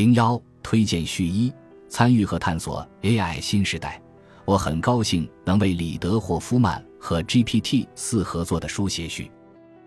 [0.00, 1.52] 零幺推荐序一：
[1.90, 4.00] 参与和探索 AI 新时代。
[4.46, 9.30] 我很高兴能为里德·霍夫曼和 GPT 四合作的书写序。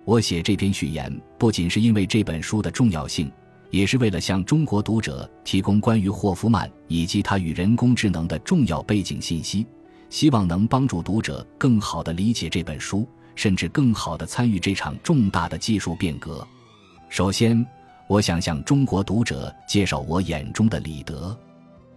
[0.05, 3.31] 我写这篇序言，不仅是因为这本书的重要性，
[3.71, 9.65] 也是为了向中国读者提供关于霍夫曼以及他与人工智能的重要背景信息，
[10.11, 16.47] 希望能帮助读者更好地理解这本书，甚至更好地参与这场重大的技术变革。
[17.09, 17.65] 首先，
[18.07, 21.37] 我想向中国读者介绍我眼中的李德，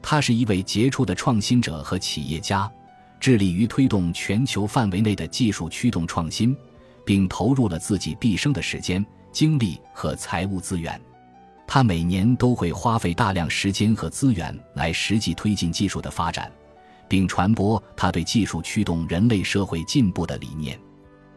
[0.00, 2.70] 他是一位杰出的创新者和企业家，
[3.18, 6.56] 致力于推动全球范围内的技术驱动创新。
[7.06, 11.00] 并投入了自己毕生的时间、精力和财务资源。
[11.64, 16.50] 他每年都会花费大量时间和资源来实际推进技术的发展，
[17.08, 20.76] 并传播他对技术驱动人类社会进步的理念。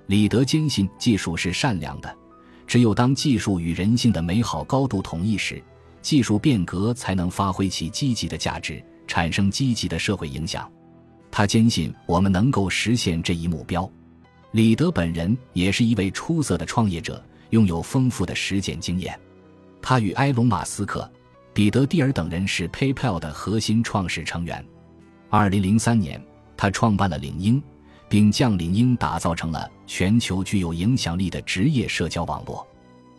[0.07, 2.17] 李德坚信技术是善良的，
[2.69, 5.59] 只有当技术与人性的美好高度统一时，
[6.03, 10.71] 技术变革才能发挥其积极的价值，产生积极的社会影响。
[11.31, 13.91] 他坚信我们能够实现这一目标。
[14.51, 19.19] 李德本人也是一位出色的创业者，拥有丰富的实践经验。
[19.81, 21.11] 他与埃隆·马斯克、
[21.55, 24.63] 彼得·蒂尔等人是 PayPal 的核心创始成员。
[25.31, 26.23] 2003年，
[26.55, 27.59] 他创办了领英，
[28.09, 32.67] 并将领英打造成了全球具有影响力的职业社交网络。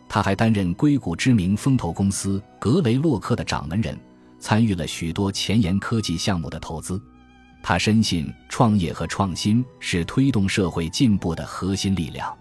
[0.07, 3.97] 他还担任硅谷知名风投公司格雷洛克的掌门人，
[4.39, 7.01] 参与了许多前沿科技项目的投资。
[7.63, 12.35] 他深信创业和创新是推动社会进步的核心力量。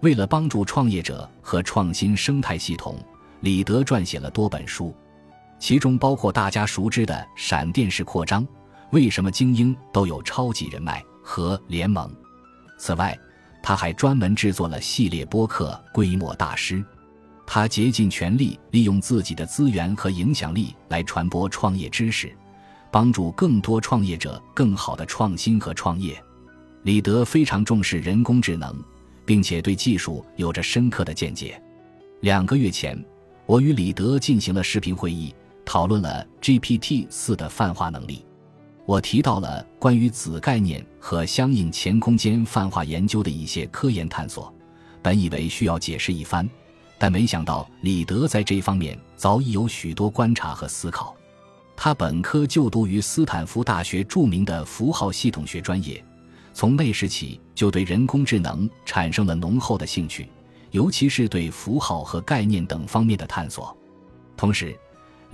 [0.00, 2.98] 为了帮助创业者和创新生态系统，
[3.40, 4.92] 李德撰写了多本书，
[5.58, 8.42] 其中包括大家熟知的《闪电式扩张》
[8.90, 12.08] 《为什么精英都有超级人脉》和《联盟》。
[12.78, 13.18] 此外，
[13.62, 16.76] 他还专门制作了系列播客《规模大师》。
[17.46, 22.32] 他竭尽全力利用自己的资源和影响力来传播创业知识。
[22.90, 26.16] 帮助更多创业者更好的创新和创业。
[26.84, 28.72] 李德非常重视人工智能，
[29.26, 31.60] 并且对技术有着深刻的见解。
[32.20, 32.96] 两个月前，
[33.46, 35.34] 我与李德进行了视频会议，
[35.64, 38.24] 讨论了 GPT 四的泛化能力。
[38.86, 44.52] 我提到了关于子概念和相应前空间泛化研究的一些科研探索，
[45.00, 46.48] 本以为需要解释一番，
[46.98, 51.16] 但没想到李德在这方面早已有许多观察和思考。
[51.74, 56.04] 他本科就读于斯坦福大学著名的符号系统学专业，
[56.52, 60.28] 从那时起就对人工智能产生了浓厚的兴趣，
[60.72, 63.76] 尤其是对符号和概念等方面的探索。
[64.36, 64.78] 同时，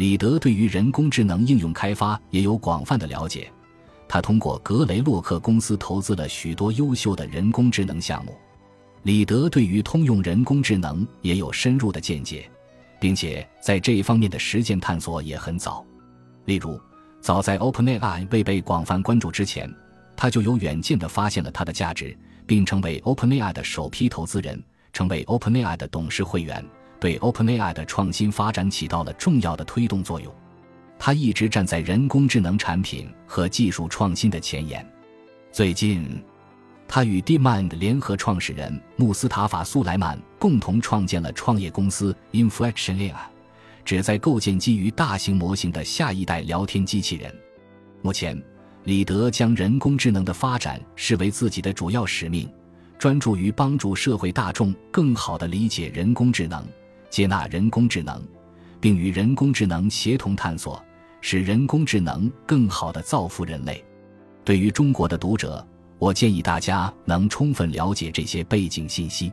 [0.00, 3.52] 李德对于人工智能应用开发也有广泛的了解，
[4.08, 8.34] 他通过格雷洛克公司投资了许多优秀的人工智能项目。
[9.02, 12.50] 李德对于通用人工智能也有深入的见解，
[12.98, 15.84] 并且在这一方面的实践探索也很早。
[16.46, 16.80] 例如，
[17.20, 19.70] 早在 OpenAI 未被广泛关注之前，
[20.16, 26.64] 他就有远见地发现了它的价值，并成为 OpenAI 的首批投资人，成为 OpenAI 的董事会员，
[27.00, 30.32] 对 OpenAI 的创新发展起到了重要的推动作用。
[30.98, 34.86] 他一直站在人工智能产品和技术创新的前沿。
[35.50, 36.22] 最近，
[36.86, 43.14] 他与 DeepMind 联合创始人穆斯塔法·苏莱曼共同创建了创业公司 Inflection AI。
[43.82, 47.34] 旨在构建基于大型模型的下一代聊天机器人。
[48.02, 48.40] 目前，
[48.84, 52.48] 李德将人工智能的发展视为自己的主要使命，
[52.98, 56.64] 专注于帮助社会大众更好地理解人工智能、
[57.10, 58.22] 接纳人工智能，
[58.81, 60.82] 并与人工智能协同探索，
[61.21, 63.84] 使人工智能更好地造福人类。
[64.44, 65.66] 对于中国的读者，
[65.98, 69.31] 我建议大家能充分了解这些背景信息。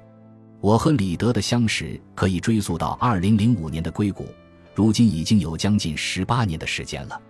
[0.60, 4.26] 我和李德的相识可以追溯到2005年的硅谷，
[4.74, 7.22] 如今已经有将近十八年的时间了。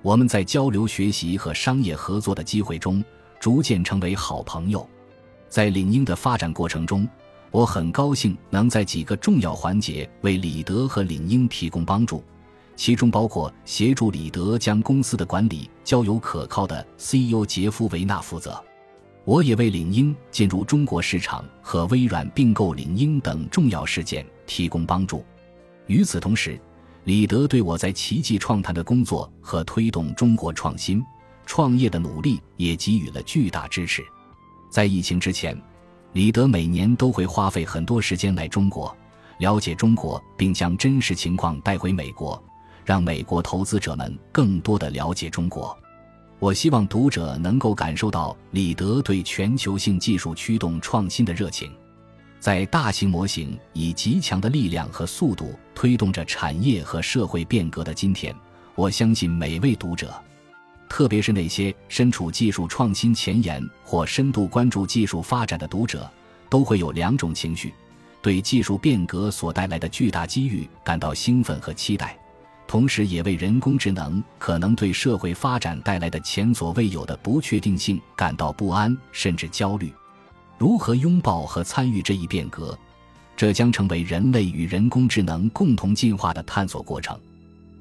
[0.00, 3.04] 我们在交流学习和商业合作的机会中，
[3.40, 4.88] 逐渐成为好朋友。
[5.48, 7.06] 在领英的发展过程中，
[7.50, 12.22] 我很高兴能在几个重要环节为李德和领英提供帮助，
[12.76, 18.62] 其中包括协助李德将公司的管理交由可靠的 CEO 杰夫·维纳负责。
[19.24, 25.24] 我也为领英进入中国市场和微软并购领英等重要事件提供帮助。
[25.86, 26.60] 与此同时，
[27.04, 31.02] 李德对我在奇迹创谈的工作和推动中国创新
[31.46, 34.02] 创业的努力也给予了巨大支持。
[34.70, 35.58] 在疫情之前，
[36.18, 38.92] 李德每年都会花费很多时间来中国，
[39.38, 42.42] 了解中国，并将真实情况带回美国，
[42.84, 45.78] 让美国投资者们更多的了解中国。
[46.40, 51.70] 我希望读者能够感受到李德对全球性技术驱动创新的热情。
[52.40, 58.34] 在大型模型以极强的力量和速度推动着产业和社会变革的今天，
[58.74, 60.12] 我相信每位读者，
[60.98, 66.10] 特别是那些身处技术创新前沿或深度关注技术发展的读者，
[66.50, 67.72] 都会有两种情绪：
[68.20, 72.18] 对技术变革所带来的巨大机遇感到兴奋和期待，
[72.66, 79.92] 同时也为人工智能可能对社会发展带来的前所未有的不确定性感到不安甚至焦虑。
[80.58, 82.76] 如何拥抱和参与这一变革，
[83.36, 87.16] 这将成为人类与人工智能共同进化的探索过程。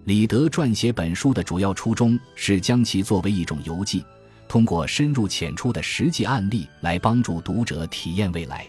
[0.07, 4.01] 李德撰写本书的主要初衷是将其作为一种游记，
[4.47, 8.65] 通过深入浅出的实际案例来帮助读者体验未来。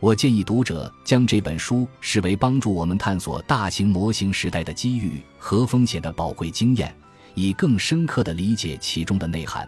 [0.00, 6.94] 我建议读者将这本书视为帮助我们探索大型模型时代的机遇和风险的宝贵经验，
[7.34, 9.66] 以更深刻地理解其中的内涵。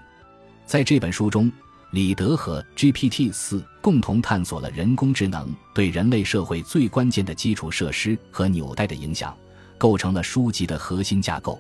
[0.67, 1.51] 在这本书中。
[1.93, 9.35] 李德和 GPT-4 共同探索了人工智能对人类社会最关键的基础设施和纽带的影响，
[9.79, 11.59] 构成了书籍的核心架构。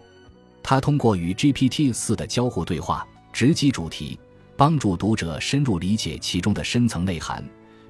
[0.62, 4.18] 他通过与 GPT-4 的交互对话，直击主题，
[4.56, 7.42] 帮助读者深入理解其中的深层内涵，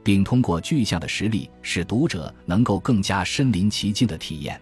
[0.05, 4.61] 并通过具象的实例，使读者能够更加身临其境的体验。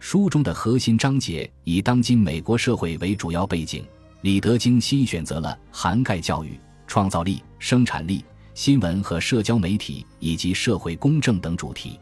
[0.00, 3.84] 书中的核心章节以当今美国社会为主要背景，
[4.22, 6.58] 李德精心选择了涵盖教育。
[6.86, 8.22] 创造力、生产力、
[8.52, 11.98] 新闻和社交媒体以及社会公正等主题，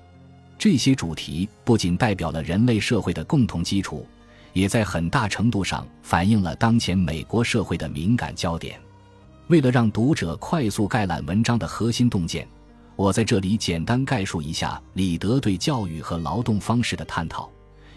[0.63, 4.07] 这些主题不仅代表了人类社会的共同基础，
[4.53, 8.81] 也在很大程度上反映了当前美国社会的敏感焦点。
[9.49, 12.47] 为了让读者快速概览文章的核心洞见，
[12.95, 17.51] 我在这里简单概述一下李德对教育和劳动方式的探讨，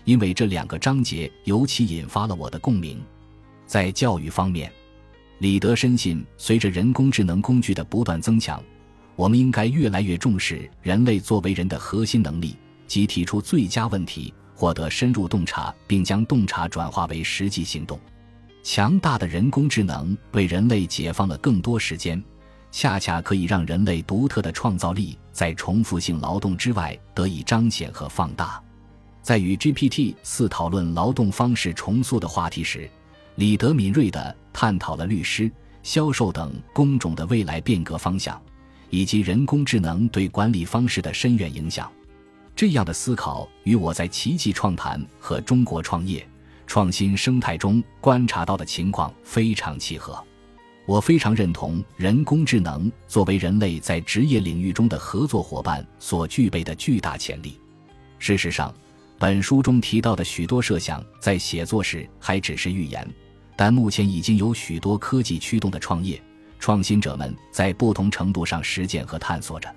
[0.04, 3.00] 因为这两个章节尤其引发了我的共鸣。
[3.68, 4.72] 在教育方面。
[5.38, 8.60] 李德深信，随着人工智能工具的不断增强，
[9.16, 18.00] 我们应该越来越重视人类作为人的核心能力，即提出最佳问题、获得深入洞察，并将洞察转化为实际行动。
[18.62, 22.22] 强大的人工智能为人类解放了更多时间，
[22.72, 28.62] 恰恰可以让人类独特的创造力在重复性劳动之外得以彰显和放大。
[29.22, 32.90] 在与 GPT 四讨论劳动方式重塑的话题时，
[33.36, 35.52] 李德敏锐地探讨了律师、
[35.84, 38.42] 销售等工种的未来变革方向，
[38.90, 41.92] 以及人工智能对管理方式的深远影响。
[42.56, 46.26] 这样的思考与我在奇迹创谈和中国创业
[46.66, 50.18] 创新生态中观察到的情况非常契合。
[50.86, 57.60] 我非常认同人工智能作为人类在职业领域中的合作伙伴所具备的巨大潜力。
[58.20, 58.74] 事实上，
[59.18, 63.08] 本书中提到的许多设想在写作时还只是预言。
[63.58, 66.22] 但目前已经有许多科技驱动的创业
[66.66, 69.72] 创新者们在不同程度上实践和探索着。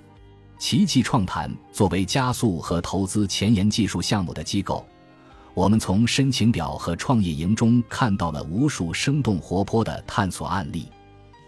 [0.59, 4.87] 奇迹创谈作为加速和投资前沿技术项目的机构，
[5.53, 10.89] 我们从申请表和创业营中看到了无数生动活泼的探索案例。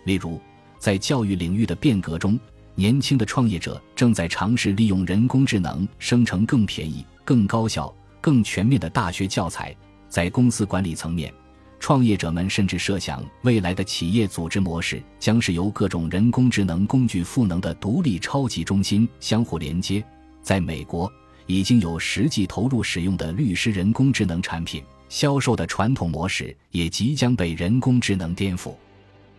[0.04, 0.38] 例如，
[0.78, 2.38] 在教育领域的变革中，
[2.74, 7.90] 年轻的创业者正在尝试利用人工智能生成更便宜、更高效、
[8.20, 9.74] 更全面的大学教材。
[10.06, 11.32] 在公司管理层面，
[11.80, 20.04] 创业者们甚至设想，未来的企业组织模式将是由各种人工智能工具赋能的独立超级中心相互连接。
[20.42, 21.10] 在美国，
[21.46, 28.74] 已经有实际投入使用的律师人工智能产品，销售的传统模式也即将被人工智能颠覆。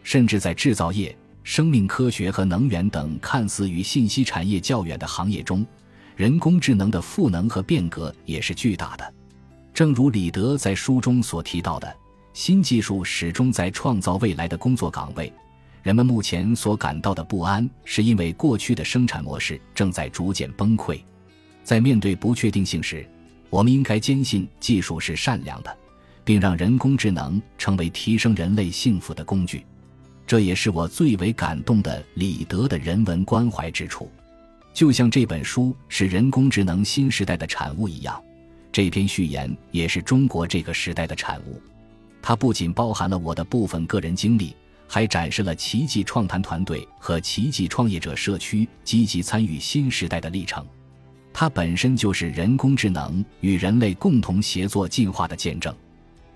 [0.03, 5.63] 甚至在制造业、生命科学和能源等看似与信息产业较远的行业中，
[6.15, 9.13] 人工智能的赋能和变革也是巨大的。
[9.75, 12.00] 正如李德在书中所提到的。
[12.33, 15.31] 新技术始终在创造未来的工作岗位，
[15.83, 20.99] 人们目前所感到的不安，是因为过去的生产模式正在逐渐崩溃。
[21.63, 23.05] 在面对不确定性时，
[23.49, 25.77] 我们应该坚信技术是善良的，
[26.23, 29.65] 并让人工智能成为提升人类幸福的工具。
[30.25, 34.09] 这也是我最为感动的李德的人文关怀之处。
[34.73, 38.23] 就像这本书是人工智能新时代的产物一样，
[38.71, 41.61] 这篇序言也是中国这个时代的产物。
[42.21, 44.55] 它不仅包含了我的部分个人经历，
[44.87, 50.65] 还展示了奇迹创谈团队和奇迹创业者社区积极参与新时代的历程。
[51.33, 55.73] 它本身就是人工智能与人类共同协作进化的见证。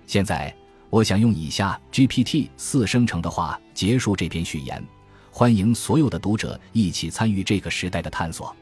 [0.06, 0.54] 现在，
[0.88, 4.82] 我想用以下 GPT 四生成的话结束这篇序言：
[5.30, 8.56] 欢迎所有的读者一起参与这个时代的探索。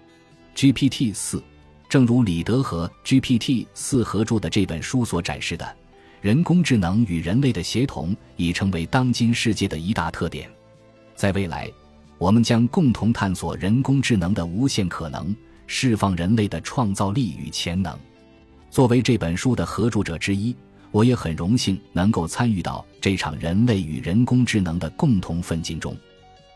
[0.57, 1.43] GPT 四，
[1.89, 5.77] 正如李德和 GPT 四合著的这本书所展示的。
[6.25, 10.49] 人工智能与人类的协同已成为当今世界的一大特点。
[11.15, 11.71] 在未来，
[12.17, 17.95] 我们将共同探索人工智能的无限可能，释放人类的创造力与潜能。
[18.71, 20.57] 作为这本书的合著者之一，
[20.93, 25.95] 我也很荣幸能够参与到这场人类与人工智能的共同奋进中。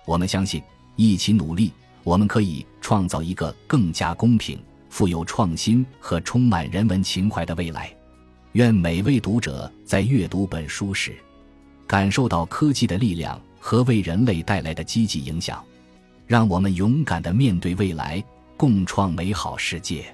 [0.06, 0.62] 我们相信，
[0.96, 1.70] 一起努力，
[2.04, 4.58] 我们可以创造一个更加公平、
[4.88, 7.94] 富有创新和充满人文情怀的未来。
[8.52, 11.16] 愿每位读者在阅读本书时，
[11.86, 13.40] 感受到科技的力量。
[13.60, 15.62] 和为人类带来的积极影响，
[16.26, 18.22] 让我们勇敢的面对未来，
[18.56, 20.06] 共创美好世界。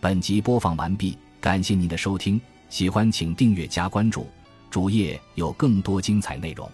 [0.00, 2.40] 本集播放完毕，感谢您的收听，
[2.70, 4.26] 喜欢请订阅加关注，
[4.70, 6.68] 主页有更多精彩内容。